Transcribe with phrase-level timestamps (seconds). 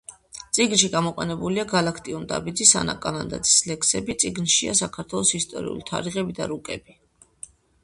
[0.57, 7.01] წიგნში გამოყენებულია გალაქტიონ ტაბიძის, ანა კალანდაძის ლექსები, წიგნშია საქართველოს ისტორიული თარიღები და რუკები.